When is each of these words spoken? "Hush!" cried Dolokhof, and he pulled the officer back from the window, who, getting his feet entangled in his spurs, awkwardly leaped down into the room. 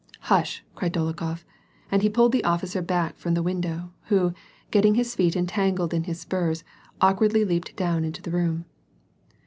"Hush!" 0.21 0.63
cried 0.73 0.93
Dolokhof, 0.93 1.45
and 1.91 2.01
he 2.01 2.09
pulled 2.09 2.31
the 2.31 2.43
officer 2.43 2.81
back 2.81 3.17
from 3.19 3.35
the 3.35 3.43
window, 3.43 3.91
who, 4.05 4.33
getting 4.71 4.95
his 4.95 5.13
feet 5.13 5.35
entangled 5.35 5.93
in 5.93 6.05
his 6.05 6.19
spurs, 6.21 6.63
awkwardly 6.99 7.45
leaped 7.45 7.75
down 7.75 8.03
into 8.03 8.23
the 8.23 8.31
room. 8.31 8.65